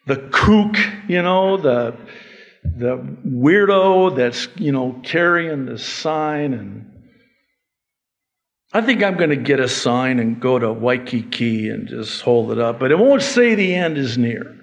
the 0.07 0.16
kook, 0.16 0.76
you 1.09 1.23
know, 1.23 1.57
the 1.57 1.97
the 2.64 2.97
weirdo 3.25 4.16
that's, 4.16 4.49
you 4.57 4.73
know, 4.73 5.00
carrying 5.05 5.66
the 5.66 5.78
sign. 5.78 6.52
And 6.52 6.93
I 8.73 8.81
think 8.81 9.05
I'm 9.05 9.16
going 9.16 9.31
to 9.31 9.37
get 9.37 9.61
a 9.61 9.69
sign 9.69 10.19
and 10.19 10.40
go 10.40 10.59
to 10.59 10.73
Waikiki 10.73 11.69
and 11.69 11.87
just 11.87 12.23
hold 12.23 12.50
it 12.50 12.59
up. 12.59 12.81
But 12.81 12.90
it 12.90 12.99
won't 12.99 13.23
say 13.23 13.55
the 13.55 13.75
end 13.75 13.99
is 13.99 14.19
near, 14.19 14.57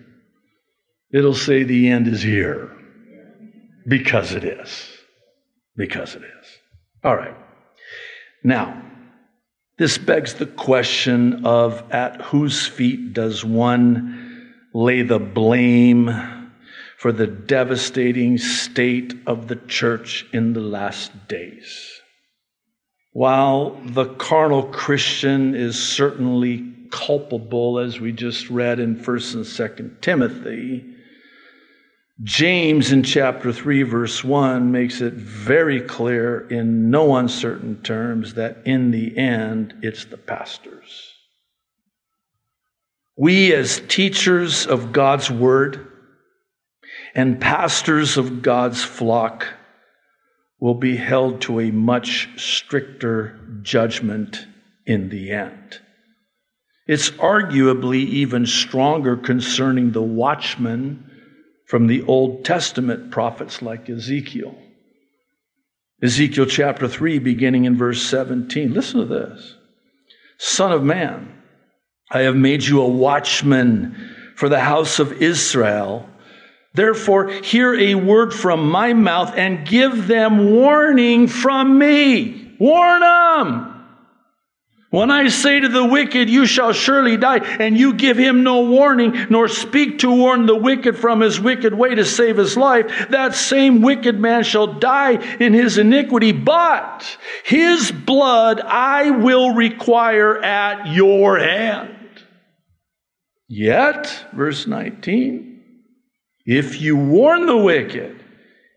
it'll 1.14 1.34
say 1.34 1.64
the 1.64 1.88
end 1.88 2.08
is 2.08 2.22
here. 2.22 2.70
Because 3.88 4.34
it 4.34 4.44
is. 4.44 4.90
Because 5.76 6.16
it 6.16 6.24
is. 6.24 6.48
All 7.04 7.16
right. 7.16 7.36
Now, 8.44 8.82
this 9.78 9.98
begs 9.98 10.36
the 10.36 10.46
question 10.46 11.46
of 11.46 11.84
at 11.92 12.22
whose 12.22 12.68
feet 12.68 13.14
does 13.14 13.44
one 13.44 14.54
lay 14.74 15.02
the 15.02 15.20
blame 15.20 16.12
for 16.98 17.12
the 17.12 17.28
devastating 17.28 18.38
state 18.38 19.14
of 19.28 19.48
the 19.48 19.56
church 19.56 20.26
in 20.32 20.54
the 20.54 20.62
last 20.62 21.28
days. 21.28 22.02
While 23.12 23.82
the 23.86 24.06
carnal 24.16 24.64
Christian 24.64 25.54
is 25.54 25.82
certainly 25.82 26.72
culpable, 26.90 27.80
as 27.80 28.00
we 28.00 28.12
just 28.12 28.50
read 28.50 28.80
in 28.80 28.96
1st 28.96 29.34
and 29.36 29.46
2nd 29.46 30.02
Timothy, 30.02 30.93
James 32.22 32.92
in 32.92 33.02
chapter 33.02 33.52
3, 33.52 33.84
verse 33.84 34.24
1 34.24 34.72
makes 34.72 35.02
it 35.02 35.14
very 35.14 35.82
clear 35.82 36.48
in 36.48 36.92
no 36.92 37.16
uncertain 37.16 37.82
terms 37.82 38.36
that 38.36 38.58
in 38.66 38.92
the 38.92 39.18
end, 39.18 39.74
it's 39.82 40.06
the 40.06 40.18
pastors. 40.18 41.12
We, 43.18 43.54
as 43.54 43.82
teachers 43.88 44.68
of 44.68 44.92
God's 44.92 45.32
word, 45.32 45.88
and 47.16 47.42
pastors 47.42 48.18
of 48.18 48.44
God's 48.44 48.84
flock 48.84 49.48
will 50.60 50.76
be 50.76 50.96
held 50.96 51.42
to 51.42 51.60
a 51.60 51.72
much 51.72 52.30
stricter 52.38 53.40
judgment 53.64 54.46
in 54.86 55.10
the 55.10 55.32
end. 55.32 55.80
It's 56.88 57.10
arguably 57.12 58.06
even 58.06 58.46
stronger 58.46 59.18
concerning 59.18 59.92
the 59.92 60.02
watchmen 60.02 61.10
from 61.66 61.88
the 61.88 62.04
Old 62.04 62.46
Testament 62.46 63.12
prophets 63.12 63.62
like 63.62 63.90
Ezekiel. 63.90 64.56
Ezekiel 66.02 66.46
chapter 66.46 66.88
3, 66.88 67.20
beginning 67.20 67.66
in 67.66 67.78
verse 67.78 68.02
17. 68.02 68.74
Listen 68.74 69.00
to 69.00 69.06
this 69.06 69.56
Son 70.38 70.72
of 70.72 70.84
man, 70.84 71.42
I 72.12 72.22
have 72.22 72.36
made 72.36 72.64
you 72.64 72.82
a 72.82 72.88
watchman 72.88 74.14
for 74.36 74.50
the 74.50 74.60
house 74.60 75.00
of 75.00 75.22
Israel. 75.22 76.10
Therefore, 76.74 77.30
hear 77.30 77.74
a 77.76 77.96
word 77.96 78.34
from 78.34 78.70
my 78.70 78.94
mouth 78.94 79.34
and 79.36 79.68
give 79.68 80.08
them 80.08 80.52
warning 80.52 81.28
from 81.28 81.78
me. 81.78 82.56
Warn 82.60 83.02
them. 83.02 83.73
When 84.94 85.10
I 85.10 85.30
say 85.30 85.60
to 85.60 85.70
the 85.70 85.84
wicked, 85.84 86.30
you 86.30 86.46
shall 86.46 86.72
surely 86.72 87.18
die, 87.18 87.40
and 87.40 87.76
you 87.76 87.96
give 87.96 88.16
him 88.16 88.44
no 88.44 88.62
warning, 88.62 89.26
nor 89.28 89.48
speak 89.48 89.98
to 90.00 90.16
warn 90.16 90.46
the 90.46 90.56
wicked 90.56 90.96
from 90.96 91.20
his 91.20 91.40
wicked 91.40 91.74
way 91.74 91.96
to 91.96 92.06
save 92.06 92.38
his 92.38 92.56
life, 92.56 93.08
that 93.10 93.34
same 93.34 93.82
wicked 93.82 94.20
man 94.20 94.44
shall 94.44 94.68
die 94.68 95.14
in 95.40 95.56
his 95.56 95.80
iniquity, 95.80 96.32
but 96.32 97.18
his 97.44 97.92
blood 97.92 98.62
I 98.62 99.10
will 99.10 99.56
require 99.56 100.38
at 100.38 100.86
your 100.94 101.40
hand. 101.40 102.22
Yet, 103.48 104.28
verse 104.32 104.68
19, 104.68 105.60
if 106.46 106.80
you 106.80 106.98
warn 106.98 107.48
the 107.48 107.58
wicked 107.58 108.23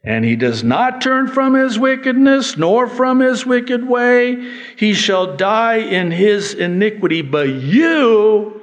and 0.06 0.24
he 0.24 0.36
does 0.36 0.62
not 0.62 1.00
turn 1.00 1.26
from 1.26 1.54
his 1.54 1.80
wickedness, 1.80 2.56
nor 2.56 2.86
from 2.86 3.18
his 3.18 3.44
wicked 3.44 3.86
way, 3.86 4.52
he 4.76 4.94
shall 4.94 5.36
die 5.36 5.78
in 5.78 6.12
his 6.12 6.54
iniquity, 6.54 7.22
but 7.22 7.48
you 7.48 8.62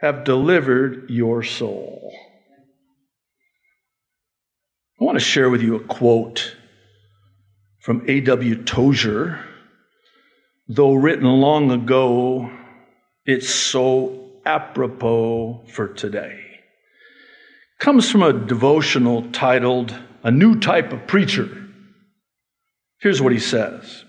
have 0.00 0.22
delivered 0.22 1.10
your 1.10 1.42
soul. 1.42 2.12
I 5.00 5.04
want 5.04 5.18
to 5.18 5.24
share 5.24 5.50
with 5.50 5.62
you 5.62 5.74
a 5.74 5.84
quote 5.84 6.54
from 7.80 8.04
A.W. 8.06 8.62
Tozer. 8.62 9.44
Though 10.68 10.94
written 10.94 11.24
long 11.24 11.72
ago, 11.72 12.52
it's 13.26 13.48
so 13.48 14.30
apropos 14.44 15.64
for 15.68 15.88
today. 15.88 16.40
Comes 17.80 18.10
from 18.10 18.22
a 18.22 18.32
devotional 18.32 19.30
titled 19.32 19.96
A 20.28 20.30
New 20.30 20.60
Type 20.60 20.92
of 20.92 21.06
Preacher. 21.06 21.48
Here's 23.00 23.22
what 23.22 23.32
he 23.32 23.38
says 23.38 24.04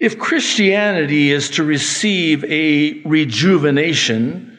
If 0.00 0.18
Christianity 0.18 1.30
is 1.30 1.50
to 1.50 1.62
receive 1.62 2.42
a 2.42 3.00
rejuvenation, 3.02 4.58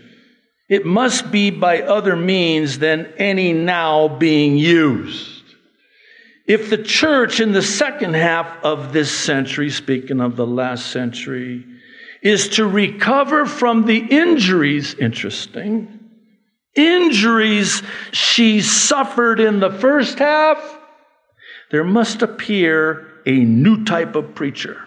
it 0.69 0.86
must 0.86 1.29
be 1.29 1.50
by 1.50 1.81
other 1.81 2.15
means 2.15 2.79
than 2.79 3.13
any 3.17 3.51
now 3.51 4.07
being 4.07 4.55
used. 4.55 5.43
If 6.48 6.69
the 6.69 6.81
church 6.81 7.41
in 7.41 7.51
the 7.51 7.62
second 7.62 8.13
half 8.13 8.63
of 8.63 8.93
this 8.93 9.12
century, 9.12 9.69
speaking 9.69 10.21
of 10.21 10.38
the 10.38 10.48
last 10.48 10.89
century, 10.91 11.65
is 12.21 12.48
to 12.55 12.65
recover 12.65 13.45
from 13.45 13.86
the 13.86 13.98
injuries, 13.98 14.93
interesting, 14.93 16.00
injuries 16.75 17.83
she 18.11 18.61
suffered 18.61 19.39
in 19.39 19.59
the 19.59 19.71
first 19.71 20.19
half, 20.19 20.79
there 21.71 21.83
must 21.83 22.21
appear 22.21 23.07
a 23.25 23.31
new 23.31 23.83
type 23.85 24.15
of 24.15 24.35
preacher. 24.35 24.77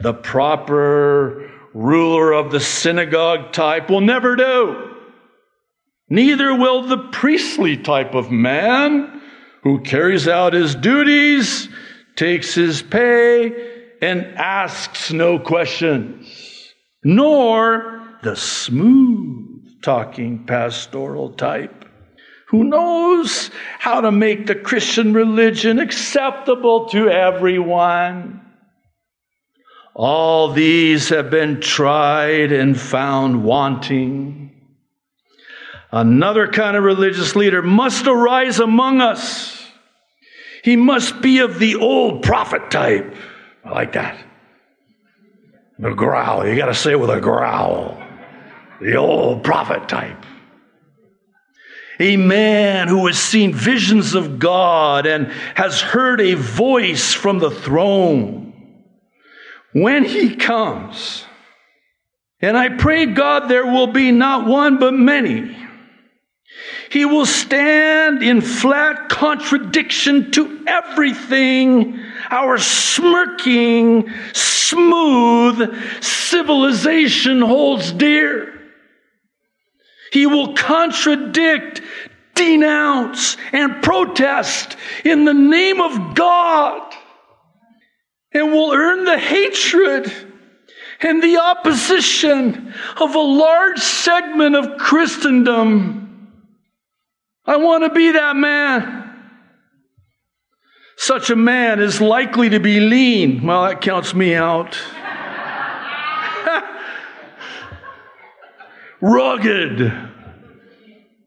The 0.00 0.14
proper 0.14 1.50
ruler 1.72 2.32
of 2.32 2.50
the 2.50 2.60
synagogue 2.60 3.52
type 3.52 3.90
will 3.90 4.00
never 4.00 4.36
do. 4.36 4.90
Neither 6.08 6.54
will 6.54 6.82
the 6.82 6.98
priestly 6.98 7.76
type 7.76 8.14
of 8.14 8.30
man 8.30 9.22
who 9.62 9.80
carries 9.80 10.28
out 10.28 10.52
his 10.52 10.74
duties, 10.74 11.68
takes 12.16 12.54
his 12.54 12.82
pay, 12.82 13.96
and 14.00 14.26
asks 14.36 15.10
no 15.12 15.38
questions, 15.38 16.72
nor 17.02 18.02
the 18.22 18.36
smooth 18.36 19.03
talking 19.84 20.44
pastoral 20.44 21.30
type 21.30 21.84
who 22.48 22.64
knows 22.64 23.50
how 23.78 24.00
to 24.00 24.12
make 24.12 24.46
the 24.46 24.54
Christian 24.54 25.12
religion 25.12 25.78
acceptable 25.78 26.88
to 26.90 27.08
everyone. 27.08 28.40
All 29.94 30.52
these 30.52 31.08
have 31.08 31.30
been 31.30 31.60
tried 31.60 32.52
and 32.52 32.78
found 32.78 33.44
wanting. 33.44 34.52
Another 35.90 36.48
kind 36.48 36.76
of 36.76 36.84
religious 36.84 37.34
leader 37.34 37.62
must 37.62 38.06
arise 38.06 38.60
among 38.60 39.00
us 39.00 39.64
he 40.64 40.76
must 40.76 41.20
be 41.20 41.40
of 41.40 41.58
the 41.58 41.74
old 41.74 42.22
prophet 42.22 42.70
type. 42.70 43.14
I 43.66 43.70
like 43.70 43.92
that. 43.92 44.18
The 45.78 45.92
growl. 45.92 46.46
You 46.46 46.56
got 46.56 46.66
to 46.66 46.74
say 46.74 46.92
it 46.92 46.98
with 46.98 47.10
a 47.10 47.20
growl. 47.20 48.02
The 48.84 48.96
old 48.96 49.42
prophet 49.42 49.88
type. 49.88 50.24
A 51.98 52.16
man 52.16 52.88
who 52.88 53.06
has 53.06 53.18
seen 53.18 53.54
visions 53.54 54.14
of 54.14 54.38
God 54.38 55.06
and 55.06 55.28
has 55.54 55.80
heard 55.80 56.20
a 56.20 56.34
voice 56.34 57.12
from 57.12 57.38
the 57.38 57.50
throne. 57.50 58.52
When 59.72 60.04
he 60.04 60.36
comes, 60.36 61.24
and 62.40 62.56
I 62.56 62.68
pray 62.68 63.06
God 63.06 63.48
there 63.48 63.66
will 63.66 63.88
be 63.88 64.12
not 64.12 64.46
one 64.46 64.78
but 64.78 64.94
many 64.94 65.56
he 66.94 67.04
will 67.04 67.26
stand 67.26 68.22
in 68.22 68.40
flat 68.40 69.08
contradiction 69.08 70.30
to 70.30 70.64
everything 70.64 71.98
our 72.30 72.56
smirking, 72.56 74.08
smooth 74.32 75.74
civilization 76.00 77.40
holds 77.40 77.90
dear. 77.90 78.53
He 80.14 80.26
will 80.26 80.54
contradict, 80.54 81.82
denounce, 82.36 83.36
and 83.52 83.82
protest 83.82 84.76
in 85.04 85.24
the 85.24 85.34
name 85.34 85.80
of 85.80 86.14
God 86.14 86.94
and 88.32 88.52
will 88.52 88.72
earn 88.72 89.02
the 89.02 89.18
hatred 89.18 90.12
and 91.00 91.20
the 91.20 91.38
opposition 91.38 92.72
of 93.00 93.16
a 93.16 93.18
large 93.18 93.80
segment 93.80 94.54
of 94.54 94.78
Christendom. 94.78 96.32
I 97.44 97.56
want 97.56 97.82
to 97.82 97.90
be 97.90 98.12
that 98.12 98.36
man. 98.36 99.18
Such 100.96 101.30
a 101.30 101.36
man 101.36 101.80
is 101.80 102.00
likely 102.00 102.50
to 102.50 102.60
be 102.60 102.78
lean. 102.78 103.44
Well, 103.44 103.64
that 103.64 103.80
counts 103.80 104.14
me 104.14 104.36
out. 104.36 104.78
Rugged. 109.04 109.92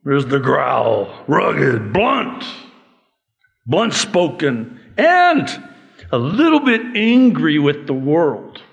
There's 0.04 0.26
the 0.26 0.40
growl. 0.40 1.14
Rugged, 1.28 1.94
blunt, 1.94 2.44
blunt 3.68 3.94
spoken, 3.94 4.80
and 4.98 5.64
a 6.12 6.18
little 6.18 6.62
bit 6.62 6.82
angry 6.96 7.60
with 7.60 7.86
the 7.86 7.94
world. 7.94 8.64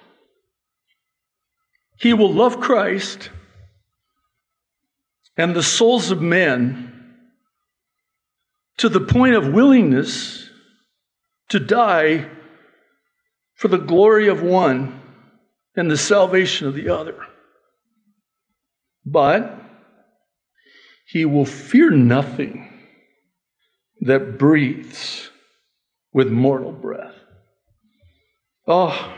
He 1.98 2.14
will 2.14 2.32
love 2.32 2.60
Christ 2.60 3.28
and 5.36 5.54
the 5.54 5.62
souls 5.62 6.10
of 6.10 6.22
men 6.22 7.18
to 8.78 8.88
the 8.88 9.00
point 9.00 9.34
of 9.34 9.52
willingness 9.52 10.48
to 11.50 11.60
die 11.60 12.30
for 13.54 13.68
the 13.68 13.76
glory 13.76 14.28
of 14.28 14.42
one 14.42 14.98
and 15.76 15.90
the 15.90 15.98
salvation 15.98 16.66
of 16.66 16.72
the 16.72 16.88
other. 16.88 17.16
But 19.04 19.60
he 21.06 21.24
will 21.24 21.44
fear 21.44 21.90
nothing 21.90 22.70
that 24.00 24.38
breathes 24.38 25.30
with 26.12 26.28
mortal 26.28 26.72
breath. 26.72 27.14
Oh, 28.66 29.14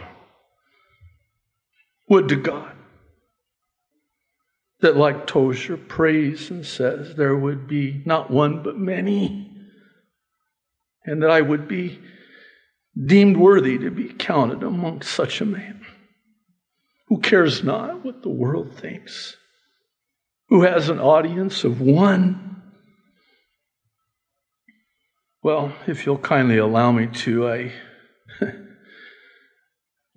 would 2.08 2.28
to 2.28 2.36
God 2.36 2.72
that, 4.80 4.96
like 4.96 5.26
Tozer 5.26 5.76
prays 5.76 6.50
and 6.50 6.64
says, 6.64 7.14
there 7.16 7.36
would 7.36 7.66
be 7.66 8.02
not 8.04 8.30
one 8.30 8.62
but 8.62 8.76
many, 8.76 9.50
and 11.04 11.22
that 11.22 11.30
I 11.30 11.40
would 11.40 11.66
be 11.66 11.98
deemed 13.04 13.36
worthy 13.36 13.78
to 13.78 13.90
be 13.90 14.08
counted 14.08 14.62
among 14.62 15.02
such 15.02 15.40
a 15.40 15.46
man 15.46 15.84
who 17.08 17.20
cares 17.20 17.64
not 17.64 18.04
what 18.04 18.22
the 18.22 18.28
world 18.28 18.74
thinks, 18.74 19.36
who 20.48 20.62
has 20.62 20.88
an 20.88 21.00
audience 21.00 21.64
of 21.64 21.80
one. 21.80 22.62
Well, 25.42 25.72
if 25.86 26.06
you'll 26.06 26.18
kindly 26.18 26.58
allow 26.58 26.92
me 26.92 27.06
to, 27.06 27.48
I 27.48 27.72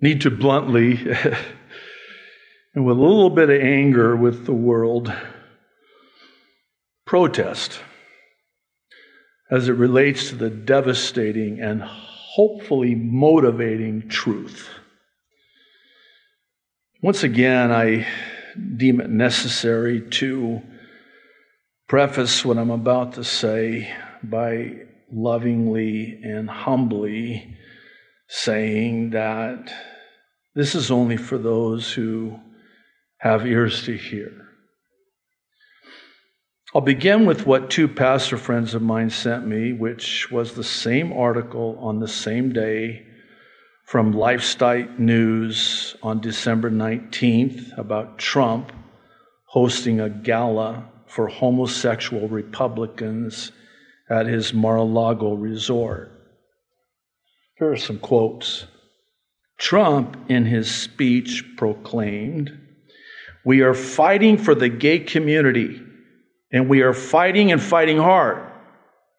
need 0.00 0.20
to 0.22 0.30
bluntly 0.30 0.98
and 2.74 2.84
with 2.84 2.96
a 2.96 3.00
little 3.00 3.30
bit 3.30 3.50
of 3.50 3.60
anger 3.60 4.16
with 4.16 4.46
the 4.46 4.52
world, 4.52 5.12
protest 7.04 7.80
as 9.50 9.68
it 9.68 9.72
relates 9.72 10.28
to 10.28 10.36
the 10.36 10.50
devastating 10.50 11.60
and 11.60 11.82
hopefully 11.82 12.94
motivating 12.94 14.08
truth. 14.08 14.68
Once 17.02 17.24
again, 17.24 17.72
I 17.72 18.06
deem 18.76 19.00
it 19.00 19.10
necessary 19.10 20.00
to 20.10 20.62
preface 21.88 22.44
what 22.44 22.58
I'm 22.58 22.70
about 22.70 23.14
to 23.14 23.24
say 23.24 23.92
by 24.22 24.86
lovingly 25.12 26.20
and 26.22 26.48
humbly 26.48 27.56
saying 28.28 29.10
that 29.10 29.72
this 30.54 30.74
is 30.74 30.90
only 30.90 31.16
for 31.16 31.36
those 31.36 31.92
who 31.92 32.38
have 33.18 33.46
ears 33.46 33.84
to 33.84 33.96
hear. 33.96 34.32
I'll 36.74 36.80
begin 36.80 37.26
with 37.26 37.46
what 37.46 37.70
two 37.70 37.88
pastor 37.88 38.36
friends 38.36 38.74
of 38.74 38.82
mine 38.82 39.10
sent 39.10 39.46
me, 39.46 39.72
which 39.72 40.30
was 40.30 40.54
the 40.54 40.62
same 40.62 41.12
article 41.12 41.76
on 41.80 41.98
the 41.98 42.08
same 42.08 42.52
day 42.52 43.06
from 43.90 44.14
LifeSite 44.14 45.00
News 45.00 45.96
on 46.00 46.20
December 46.20 46.70
19th 46.70 47.76
about 47.76 48.18
Trump 48.18 48.70
hosting 49.46 49.98
a 49.98 50.08
gala 50.08 50.84
for 51.08 51.26
homosexual 51.26 52.28
Republicans 52.28 53.50
at 54.08 54.26
his 54.26 54.54
Mar-a-Lago 54.54 55.32
resort. 55.34 56.12
Here 57.58 57.72
are 57.72 57.76
some 57.76 57.98
quotes. 57.98 58.64
Trump, 59.58 60.16
in 60.28 60.44
his 60.44 60.72
speech, 60.72 61.44
proclaimed, 61.56 62.56
We 63.44 63.62
are 63.62 63.74
fighting 63.74 64.38
for 64.38 64.54
the 64.54 64.68
gay 64.68 65.00
community, 65.00 65.82
and 66.52 66.68
we 66.68 66.82
are 66.82 66.94
fighting 66.94 67.50
and 67.50 67.60
fighting 67.60 67.98
hard. 67.98 68.40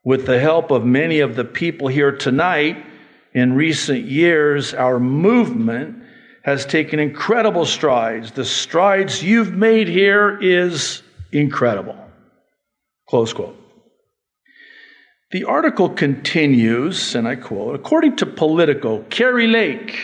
With 0.06 0.26
the 0.26 0.40
help 0.40 0.72
of 0.72 0.86
many 0.86 1.20
of 1.20 1.36
the 1.36 1.44
people 1.44 1.90
here 1.90 2.14
tonight, 2.14 2.86
in 3.34 3.54
recent 3.54 4.06
years, 4.06 4.74
our 4.74 5.00
movement 5.00 6.04
has 6.44 6.66
taken 6.66 7.00
incredible 7.00 7.66
strides. 7.66 8.32
The 8.32 8.46
strides 8.46 9.24
you've 9.24 9.54
made 9.54 9.88
here 9.88 10.38
is 10.42 11.02
incredible. 11.32 11.98
Close 13.08 13.34
quote. 13.34 13.58
The 15.32 15.46
article 15.46 15.90
continues, 15.90 17.16
and 17.16 17.26
I 17.28 17.36
quote 17.36 17.76
According 17.76 18.18
to 18.18 18.26
Politico, 18.26 19.04
Kari 19.10 19.48
Lake 19.48 19.98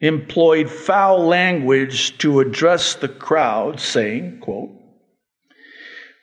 employed 0.00 0.70
foul 0.70 1.26
language 1.26 2.16
to 2.18 2.40
address 2.40 2.94
the 2.94 3.08
crowd, 3.08 3.80
saying, 3.80 4.38
quote, 4.40 4.70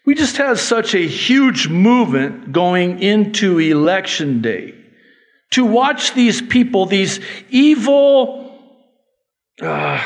We 0.05 0.15
just 0.15 0.37
had 0.37 0.57
such 0.57 0.95
a 0.95 1.07
huge 1.07 1.67
movement 1.67 2.53
going 2.53 3.03
into 3.03 3.59
election 3.59 4.41
day 4.41 4.84
to 5.55 5.63
watch 5.63 6.13
these 6.13 6.41
people, 6.41 6.85
these 6.85 7.21
evil, 7.49 8.59
uh, 9.61 10.03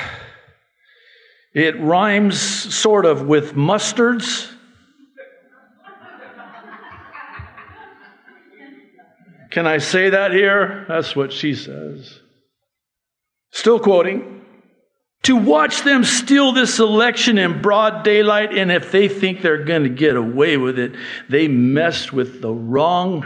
it 1.55 1.79
rhymes 1.81 2.39
sort 2.39 3.03
of 3.03 3.25
with 3.25 3.55
mustards. 3.55 4.47
Can 9.49 9.65
I 9.65 9.79
say 9.79 10.11
that 10.11 10.29
here? 10.33 10.85
That's 10.87 11.15
what 11.15 11.33
she 11.33 11.55
says. 11.55 12.19
Still 13.51 13.79
quoting. 13.79 14.45
To 15.23 15.35
watch 15.35 15.81
them 15.81 16.03
steal 16.03 16.51
this 16.51 16.77
election 16.77 17.39
in 17.39 17.63
broad 17.63 18.03
daylight, 18.03 18.55
and 18.55 18.71
if 18.71 18.91
they 18.91 19.07
think 19.07 19.41
they're 19.41 19.65
going 19.65 19.81
to 19.81 19.89
get 19.89 20.15
away 20.15 20.57
with 20.57 20.77
it, 20.77 20.91
they 21.27 21.47
messed 21.47 22.13
with 22.13 22.39
the 22.39 22.53
wrong. 22.53 23.25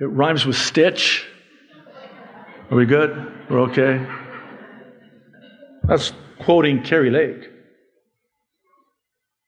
It 0.00 0.06
rhymes 0.06 0.46
with 0.46 0.56
stitch. 0.56 1.26
Are 2.70 2.76
we 2.76 2.86
good? 2.86 3.10
We're 3.50 3.60
okay? 3.70 4.06
That's 5.82 6.14
quoting 6.38 6.82
Kari 6.82 7.10
Lake. 7.10 7.50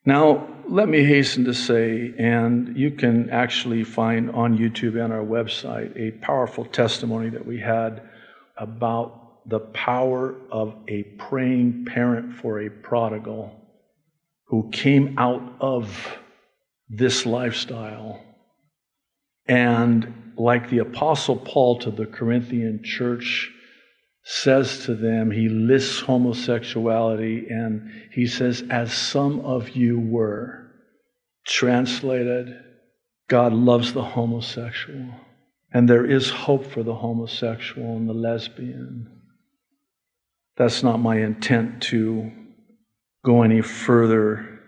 Now, 0.05 0.47
let 0.69 0.89
me 0.89 1.03
hasten 1.03 1.45
to 1.45 1.55
say, 1.55 2.13
and 2.19 2.77
you 2.77 2.91
can 2.91 3.31
actually 3.31 3.83
find 3.83 4.29
on 4.29 4.59
YouTube 4.59 5.03
and 5.03 5.11
our 5.11 5.25
website 5.25 5.97
a 5.97 6.11
powerful 6.23 6.65
testimony 6.65 7.29
that 7.29 7.47
we 7.47 7.59
had 7.59 8.07
about 8.55 9.49
the 9.49 9.59
power 9.59 10.35
of 10.51 10.75
a 10.87 11.01
praying 11.17 11.85
parent 11.85 12.35
for 12.35 12.61
a 12.61 12.69
prodigal 12.69 13.59
who 14.45 14.69
came 14.71 15.17
out 15.17 15.41
of 15.59 16.19
this 16.89 17.25
lifestyle. 17.25 18.21
And 19.47 20.22
like 20.37 20.69
the 20.69 20.79
Apostle 20.79 21.37
Paul 21.37 21.79
to 21.79 21.91
the 21.91 22.05
Corinthian 22.05 22.83
church, 22.83 23.51
says 24.23 24.85
to 24.85 24.95
them, 24.95 25.31
he 25.31 25.49
lists 25.49 25.99
homosexuality 25.99 27.47
and 27.49 27.91
he 28.11 28.25
says, 28.25 28.63
as 28.69 28.93
some 28.93 29.41
of 29.41 29.69
you 29.69 29.99
were. 29.99 30.71
Translated, 31.45 32.57
God 33.27 33.51
loves 33.51 33.91
the 33.91 34.03
homosexual. 34.03 35.09
And 35.73 35.89
there 35.89 36.05
is 36.05 36.29
hope 36.29 36.65
for 36.65 36.83
the 36.83 36.95
homosexual 36.95 37.97
and 37.97 38.07
the 38.07 38.13
lesbian. 38.13 39.11
That's 40.55 40.83
not 40.83 41.01
my 41.01 41.17
intent 41.17 41.81
to 41.83 42.31
go 43.25 43.41
any 43.41 43.61
further 43.61 44.59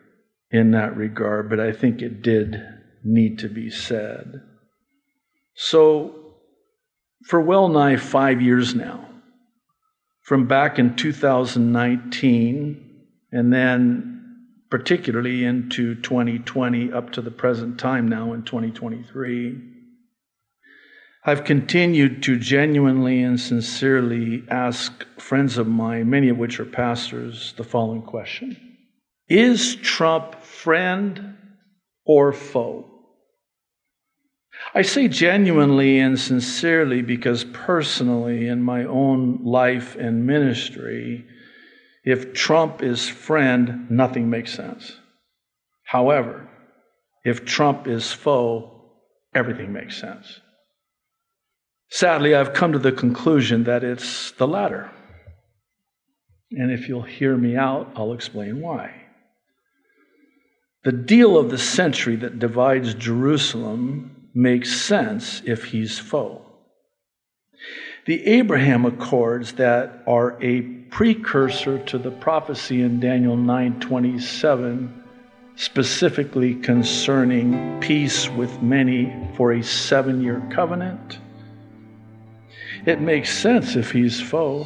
in 0.52 0.72
that 0.72 0.98
regard, 0.98 1.50
but 1.50 1.60
I 1.60 1.72
think 1.72 2.02
it 2.02 2.22
did 2.22 2.62
need 3.04 3.40
to 3.40 3.48
be 3.48 3.70
said. 3.70 4.42
So, 5.56 6.34
for 7.26 7.40
well 7.40 7.70
nigh 7.70 7.96
five 7.96 8.42
years 8.42 8.76
now, 8.76 9.10
from 10.22 10.48
back 10.48 10.80
in 10.80 10.96
2019, 10.96 13.06
and 13.32 13.54
then 13.54 14.12
particularly 14.70 15.46
into 15.46 15.96
2020 15.96 16.92
up 16.92 17.12
to 17.12 17.22
the 17.22 17.32
present 17.32 17.80
time 17.80 18.08
now 18.08 18.34
in 18.34 18.44
2023, 18.44 19.72
I've 21.24 21.44
continued 21.44 22.22
to 22.24 22.38
genuinely 22.38 23.24
and 23.24 23.40
sincerely 23.40 24.44
ask 24.50 25.06
friends 25.20 25.58
of 25.58 25.68
mine, 25.68 26.10
many 26.10 26.30
of 26.30 26.38
which 26.38 26.60
are 26.60 26.66
pastors, 26.66 27.54
the 27.58 27.64
following 27.64 28.02
question 28.02 28.58
Is 29.30 29.76
Trump 29.78 30.44
friend 30.44 31.38
or 32.06 32.34
foe? 32.34 32.95
I 34.78 34.82
say 34.82 35.08
genuinely 35.08 36.00
and 36.00 36.20
sincerely 36.20 37.02
because 37.02 37.46
personally, 37.46 38.50
in 38.50 38.62
my 38.62 38.84
own 38.84 39.40
life 39.46 39.96
and 39.96 40.28
ministry, 40.28 41.26
if 42.04 42.34
Trump 42.34 42.84
is 42.84 43.08
friend, 43.08 43.90
nothing 43.90 44.30
makes 44.30 44.54
sense. 44.54 45.00
However, 45.86 46.50
if 47.24 47.46
Trump 47.46 47.88
is 47.88 48.12
foe, 48.12 48.92
everything 49.34 49.72
makes 49.72 49.98
sense. 49.98 50.42
Sadly, 51.90 52.36
I've 52.36 52.54
come 52.54 52.74
to 52.74 52.80
the 52.80 52.92
conclusion 52.92 53.64
that 53.64 53.82
it's 53.82 54.32
the 54.32 54.48
latter. 54.48 54.92
And 56.52 56.70
if 56.70 56.90
you'll 56.90 57.02
hear 57.02 57.38
me 57.38 57.56
out, 57.56 57.94
I'll 57.96 58.12
explain 58.12 58.60
why. 58.60 59.04
The 60.84 60.92
deal 60.92 61.38
of 61.38 61.50
the 61.50 61.58
century 61.58 62.18
that 62.18 62.40
divides 62.40 62.94
Jerusalem 62.94 64.15
makes 64.36 64.80
sense 64.80 65.42
if 65.46 65.64
he's 65.64 65.98
foe. 65.98 66.42
The 68.06 68.24
Abraham 68.28 68.86
Accords 68.86 69.54
that 69.54 70.04
are 70.06 70.38
a 70.44 70.62
precursor 70.62 71.80
to 71.86 71.98
the 71.98 72.12
prophecy 72.12 72.82
in 72.82 73.00
Daniel 73.00 73.38
9:27 73.38 75.02
specifically 75.56 76.56
concerning 76.56 77.80
peace 77.80 78.30
with 78.30 78.62
many 78.62 79.12
for 79.36 79.54
a 79.54 79.60
7-year 79.60 80.44
covenant. 80.52 81.20
It 82.86 83.00
makes 83.00 83.36
sense 83.36 83.76
if 83.76 83.92
he's 83.92 84.20
foe. 84.20 84.66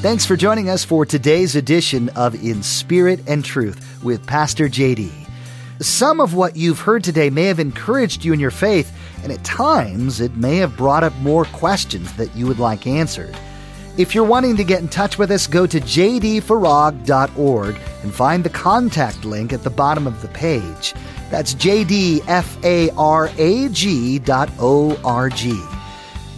Thanks 0.00 0.24
for 0.24 0.36
joining 0.36 0.70
us 0.70 0.82
for 0.84 1.04
today's 1.04 1.56
edition 1.56 2.08
of 2.10 2.34
In 2.42 2.62
Spirit 2.62 3.20
and 3.28 3.44
Truth 3.44 4.02
with 4.02 4.26
Pastor 4.26 4.68
JD. 4.68 5.27
Some 5.80 6.20
of 6.20 6.34
what 6.34 6.56
you've 6.56 6.80
heard 6.80 7.04
today 7.04 7.30
may 7.30 7.44
have 7.44 7.60
encouraged 7.60 8.24
you 8.24 8.32
in 8.32 8.40
your 8.40 8.50
faith 8.50 8.92
and 9.22 9.30
at 9.30 9.44
times 9.44 10.20
it 10.20 10.36
may 10.36 10.56
have 10.56 10.76
brought 10.76 11.04
up 11.04 11.14
more 11.18 11.44
questions 11.44 12.12
that 12.14 12.34
you 12.34 12.48
would 12.48 12.58
like 12.58 12.88
answered. 12.88 13.36
If 13.96 14.12
you're 14.12 14.24
wanting 14.24 14.56
to 14.56 14.64
get 14.64 14.80
in 14.80 14.88
touch 14.88 15.18
with 15.18 15.30
us, 15.30 15.46
go 15.46 15.68
to 15.68 15.80
jdfarag.org 15.80 17.76
and 18.02 18.14
find 18.14 18.42
the 18.42 18.50
contact 18.50 19.24
link 19.24 19.52
at 19.52 19.62
the 19.62 19.70
bottom 19.70 20.08
of 20.08 20.20
the 20.20 20.28
page. 20.28 20.94
That's 21.30 21.54
jdfarag.org. 21.54 22.24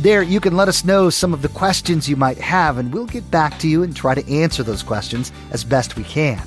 There, 0.00 0.22
you 0.22 0.40
can 0.40 0.56
let 0.56 0.68
us 0.68 0.84
know 0.84 1.10
some 1.10 1.34
of 1.34 1.42
the 1.42 1.48
questions 1.50 2.08
you 2.08 2.16
might 2.16 2.38
have, 2.38 2.78
and 2.78 2.92
we'll 2.92 3.04
get 3.04 3.30
back 3.30 3.58
to 3.58 3.68
you 3.68 3.82
and 3.82 3.94
try 3.94 4.14
to 4.14 4.32
answer 4.32 4.62
those 4.62 4.82
questions 4.82 5.30
as 5.50 5.62
best 5.62 5.96
we 5.96 6.04
can. 6.04 6.40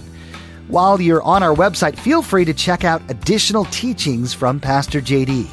While 0.69 1.02
you're 1.02 1.21
on 1.23 1.43
our 1.43 1.54
website, 1.54 1.97
feel 1.97 2.21
free 2.21 2.45
to 2.45 2.54
check 2.54 2.86
out 2.86 3.02
additional 3.10 3.65
teachings 3.65 4.34
from 4.34 4.62
Pastor 4.62 5.02
JD. 5.02 5.45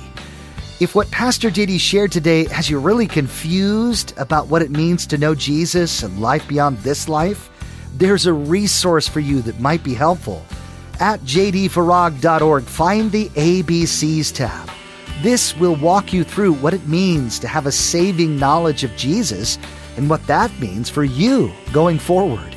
If 0.79 0.95
what 0.95 1.11
Pastor 1.11 1.51
JD 1.51 1.81
shared 1.81 2.13
today 2.13 2.45
has 2.47 2.71
you 2.71 2.79
really 2.79 3.09
confused 3.09 4.15
about 4.19 4.47
what 4.47 4.63
it 4.63 4.71
means 4.71 5.07
to 5.09 5.19
know 5.19 5.35
Jesus 5.35 6.05
and 6.05 6.21
life 6.21 6.47
beyond 6.47 6.79
this 6.79 7.09
life, 7.09 7.51
there's 7.97 8.27
a 8.27 8.33
resource 8.33 9.09
for 9.09 9.19
you 9.19 9.43
that 9.43 9.59
might 9.59 9.83
be 9.83 9.95
helpful. 9.95 10.45
At 11.01 11.21
jdfarag.org, 11.21 12.63
find 12.63 13.11
the 13.11 13.29
ABCs 13.31 14.33
tab. 14.33 14.71
This 15.23 15.57
will 15.57 15.75
walk 15.75 16.13
you 16.13 16.23
through 16.23 16.53
what 16.53 16.73
it 16.73 16.87
means 16.87 17.41
to 17.41 17.49
have 17.49 17.67
a 17.67 17.73
saving 17.73 18.39
knowledge 18.39 18.85
of 18.85 18.97
Jesus 18.97 19.59
and 19.97 20.09
what 20.09 20.25
that 20.29 20.57
means 20.61 20.89
for 20.89 21.03
you 21.03 21.53
going 21.73 21.99
forward. 21.99 22.57